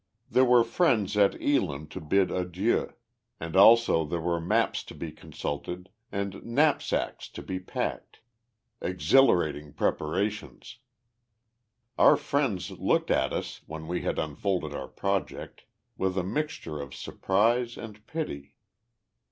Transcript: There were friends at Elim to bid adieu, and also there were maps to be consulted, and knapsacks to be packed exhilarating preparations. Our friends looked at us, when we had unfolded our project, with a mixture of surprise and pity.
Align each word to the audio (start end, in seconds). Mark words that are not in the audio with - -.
There 0.31 0.43
were 0.45 0.63
friends 0.63 1.15
at 1.15 1.39
Elim 1.39 1.85
to 1.89 2.01
bid 2.01 2.31
adieu, 2.31 2.91
and 3.39 3.55
also 3.55 4.03
there 4.03 4.19
were 4.19 4.41
maps 4.41 4.81
to 4.85 4.95
be 4.95 5.11
consulted, 5.11 5.89
and 6.11 6.43
knapsacks 6.43 7.29
to 7.29 7.43
be 7.43 7.59
packed 7.59 8.19
exhilarating 8.81 9.73
preparations. 9.73 10.79
Our 11.99 12.17
friends 12.17 12.71
looked 12.71 13.11
at 13.11 13.31
us, 13.31 13.61
when 13.67 13.87
we 13.87 14.01
had 14.01 14.17
unfolded 14.17 14.73
our 14.73 14.87
project, 14.87 15.65
with 15.99 16.17
a 16.17 16.23
mixture 16.23 16.81
of 16.81 16.95
surprise 16.95 17.77
and 17.77 18.03
pity. 18.07 18.55